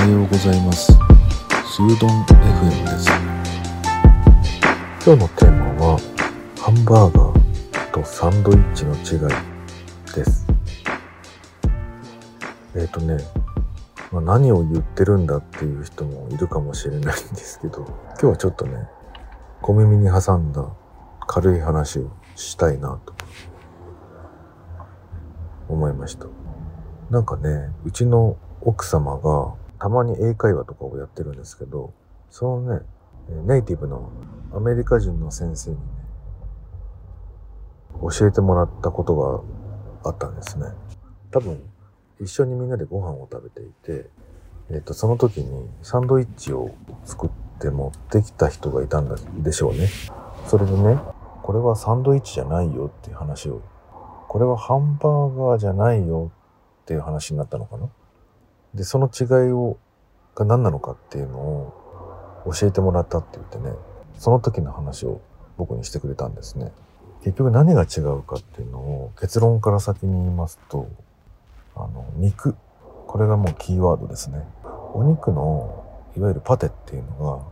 [0.00, 0.86] おはようございます。
[0.86, 3.10] スードン FM です。
[5.04, 5.98] 今日のテーマは
[6.58, 9.34] ハンバーガーとサンドイッチの違い
[10.14, 10.46] です。
[12.74, 13.18] えっ、ー、とね、
[14.10, 18.88] まあ、何を言ってるんだっていう人もいるかもしれないんですけど今日はちょっとね
[19.60, 20.66] 小耳に挟んだ
[21.26, 23.12] 軽い話をしたいなと
[25.68, 26.24] 思いました。
[27.10, 31.94] なんかねうちの奥様がたまに英会話とかをやってるんですけど、
[32.28, 32.82] そのね、
[33.46, 34.10] ネイティブの
[34.54, 35.82] アメリカ人の先生にね、
[38.02, 39.16] 教えてもらったこと
[40.02, 40.66] があったんですね。
[41.30, 41.62] 多分、
[42.20, 44.10] 一緒にみんなでご飯を食べていて、
[44.70, 46.74] えっ、と、その時にサンドイッチを
[47.04, 49.88] 作って持ってきた人がいたんでしょうね。
[50.46, 50.98] それでね、
[51.42, 53.62] これはサンドイッチじゃないよっていう話を、
[54.28, 56.30] これはハンバーガーじゃないよ
[56.82, 57.88] っていう話になったのかな。
[58.74, 59.76] で、その違いを、
[60.34, 63.74] が何なのかっていうのを教えてもらったって言ってね、
[64.18, 65.20] その時の話を
[65.56, 66.72] 僕にしてくれたんですね。
[67.22, 70.88] 結局何が違うかっていうのを結論から先に言いますと、
[71.76, 72.54] あの、肉。
[73.06, 74.46] これがもうキーワードですね。
[74.94, 75.84] お肉の、
[76.16, 77.44] いわゆるパテっていうのが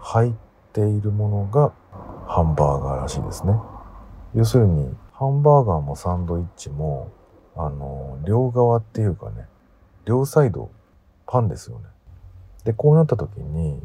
[0.00, 0.32] 入っ
[0.72, 1.72] ているものが
[2.26, 3.54] ハンバーガーらしいですね。
[4.34, 7.10] 要するに、ハンバーガーもサンドイッチも、
[7.56, 9.46] あの、両側っていうかね、
[10.08, 10.70] 両サイド
[11.26, 11.84] パンですよね。
[12.64, 13.78] で、こうなった時に、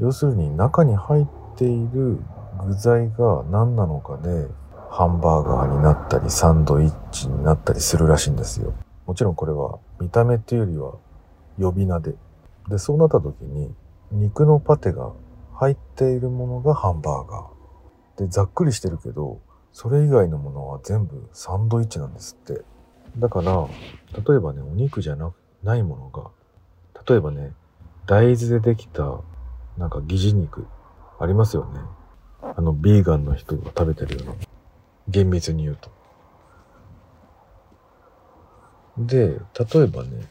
[0.00, 2.18] 要するに中に入っている
[2.66, 4.48] 具材が何なのかで、
[4.90, 8.74] ハンバーガーになったり、サンドイッチになったりするらしいんですよ。
[9.06, 12.16] もちろんこれは見た目っていうよりは呼び名で。
[12.68, 13.72] で、そうなった時に、
[14.10, 15.12] 肉のパテが
[15.54, 18.20] 入っているものがハンバーガー。
[18.24, 19.38] で、ざっくりしてるけど、
[19.72, 22.62] それ以外のものは全部サンドイッチなんですって。
[23.16, 23.68] だから、
[24.26, 26.30] 例えばね、お肉じゃなくないものが、
[27.08, 27.52] 例えばね、
[28.06, 29.20] 大豆でできた、
[29.78, 30.66] なんか疑似肉、
[31.18, 31.80] ありますよね。
[32.42, 34.34] あの、ビーガンの人が食べてるような。
[35.08, 35.90] 厳密に言うと。
[38.98, 40.26] で、例えばね、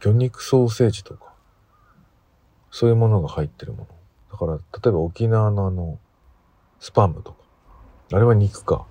[0.00, 1.34] 魚肉ソーセージとか、
[2.70, 3.86] そういうものが入ってるもの。
[4.32, 5.98] だから、例えば沖縄のあの、
[6.78, 7.38] スパムとか。
[8.12, 8.86] あれは肉か。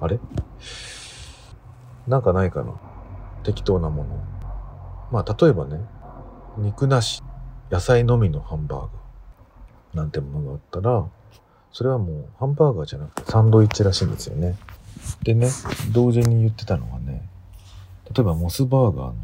[0.00, 0.18] あれ？
[2.06, 2.72] なんかないかな
[3.44, 4.16] 適当なもの。
[5.12, 5.78] まあ、例えばね、
[6.58, 7.22] 肉なし、
[7.70, 11.04] 野菜のみのハンバーガーなんてものがあったら、
[11.72, 14.56] それはもうハンバーガーじゃなくてサンドイッチらしいんですよね。
[15.22, 15.48] でね、
[15.92, 17.28] 同時に言ってたのはね、
[18.14, 19.14] 例えばモスバーガーの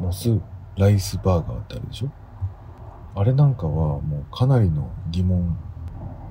[0.00, 0.38] モス
[0.76, 2.10] ライスバーガーってあるでしょ？
[3.14, 5.56] あれなんかはもうかなりの疑問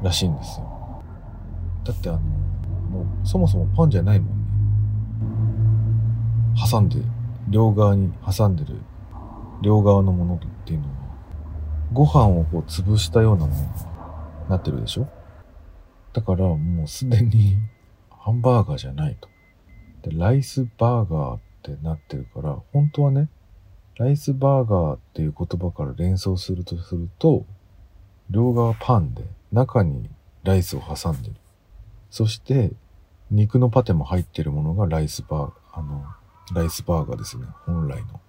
[0.01, 1.03] らしいんですよ。
[1.83, 4.43] だってあの、もうそもそもパンじゃないもんね
[6.69, 6.97] 挟んで、
[7.49, 8.75] 両側に挟んでる、
[9.61, 10.93] 両側のものっていうのは、
[11.93, 13.67] ご飯をこう潰したようなものに
[14.49, 15.07] なってるでしょ？
[16.13, 17.57] だからもうすでに
[18.09, 19.29] ハンバーガーじゃないと。
[20.09, 23.29] で、ライスバーガーってなってるから、本当はね、
[23.97, 27.45] ライスバーガーっていう言葉から連想するとすると、
[28.29, 30.09] 両側パンで中に
[30.43, 31.35] ライスを挟んでる。
[32.09, 32.71] そして、
[33.31, 36.03] 肉のパテも入ってるものがライスバー、あの、
[36.53, 38.21] ライスバーガーですね、本来の。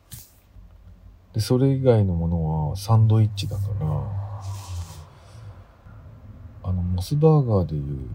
[1.33, 3.87] で、それ以外のものはサンドイッチだから、
[6.65, 8.09] あの、モスバーガーでいう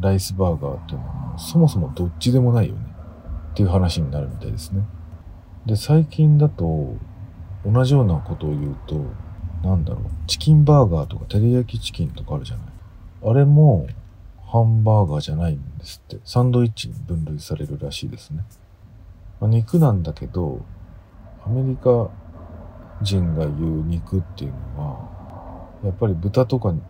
[0.00, 2.80] ライスバーガーっていうのは、そもそもどっちでもないよね。
[3.52, 4.82] っていう話になるみたいですね。
[5.64, 6.94] で、最近だと、
[7.64, 9.02] 同じようなことを言うと、
[9.66, 12.66] なんだろう、チキンバーガーとか照り焼きチキンとかあるじゃない。
[13.24, 13.86] あれも、
[14.44, 16.20] ハンバーガーじゃないんですって。
[16.24, 18.44] サンドイッチに分類されるらしいですね。
[19.40, 20.64] まあ、肉なんだけど、
[21.44, 22.10] アメリカ
[23.02, 26.82] 人が言う肉っていうのは、やっぱり豚とかに、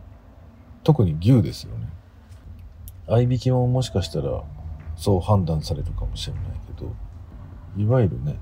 [0.84, 1.88] 特に牛ですよね。
[3.08, 4.42] 合いびきももしかしたら
[4.96, 6.92] そう判断されるかもしれないけど、
[7.76, 8.38] いわゆるね、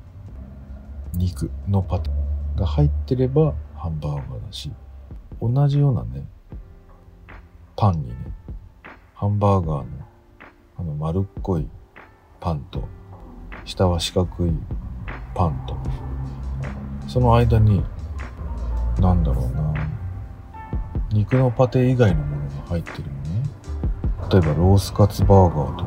[1.15, 4.73] 肉のパターンが入ってればハンバーガーだし、
[5.41, 6.27] 同じようなね、
[7.77, 8.15] パンにね、
[9.15, 9.85] ハンバーガーの
[10.77, 11.69] あの丸っこい
[12.41, 12.89] パンと
[13.65, 14.53] 下は四角い
[15.35, 15.77] パンと、
[17.09, 17.83] その間に、
[18.99, 19.75] なんだろうな、
[21.11, 23.49] 肉のパテ以外のものが入ってるのね。
[24.31, 25.85] 例えばロースカツバーガーと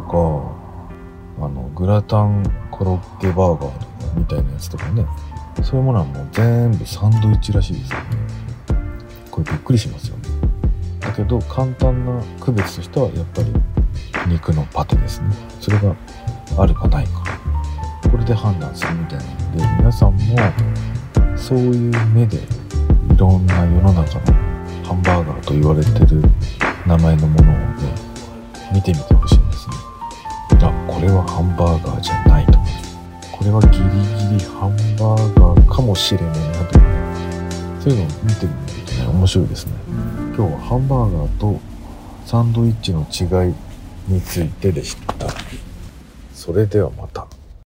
[1.40, 5.06] か、あの、グラタンコロッケバーガーとかみたいなやつとかね。
[5.64, 8.06] そういうものはもう全部サンドイッチらしいですよね。
[9.32, 10.24] これびっくりしますよね。
[11.00, 13.54] だけど簡単な区別としてはやっぱり
[14.28, 15.30] 肉のパテですね。
[15.60, 15.96] それが
[16.58, 17.27] あるかないか。
[18.04, 19.26] これで判断するみたいな。
[19.26, 20.20] ので皆さんも
[21.36, 22.42] そういう目でい
[23.18, 24.38] ろんな世の中の
[24.84, 26.22] ハンバーガーと言われてる
[26.86, 27.94] 名前のものをね
[28.74, 29.76] 見てみてほしいんですね。
[30.62, 32.54] あこれはハンバーガーじゃないと
[33.32, 33.84] これはギリ
[34.38, 36.80] ギリハンバーガーかもしれないなと。
[37.82, 39.08] そういうのを見てみるとね。
[39.08, 39.74] 面白いですね。
[40.36, 41.60] 今日はハンバーガーと
[42.26, 43.54] サンドイッチの違い
[44.08, 45.28] についてでした。
[46.34, 47.28] それではまた。